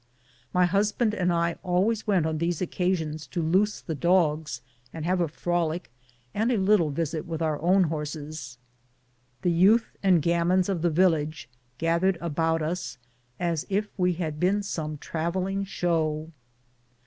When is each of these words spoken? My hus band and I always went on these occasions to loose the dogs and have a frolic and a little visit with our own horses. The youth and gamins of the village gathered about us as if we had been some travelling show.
My 0.51 0.65
hus 0.65 0.91
band 0.91 1.13
and 1.13 1.31
I 1.31 1.57
always 1.61 2.07
went 2.07 2.25
on 2.25 2.39
these 2.39 2.59
occasions 2.59 3.27
to 3.27 3.41
loose 3.43 3.81
the 3.81 3.93
dogs 3.93 4.61
and 4.91 5.05
have 5.05 5.21
a 5.21 5.27
frolic 5.27 5.91
and 6.33 6.51
a 6.51 6.57
little 6.57 6.89
visit 6.89 7.27
with 7.27 7.39
our 7.39 7.61
own 7.61 7.83
horses. 7.83 8.57
The 9.43 9.51
youth 9.51 9.95
and 10.01 10.19
gamins 10.23 10.69
of 10.69 10.81
the 10.81 10.89
village 10.89 11.47
gathered 11.77 12.17
about 12.19 12.63
us 12.63 12.97
as 13.39 13.67
if 13.69 13.89
we 13.95 14.13
had 14.13 14.39
been 14.39 14.63
some 14.63 14.97
travelling 14.97 15.65
show. 15.65 16.31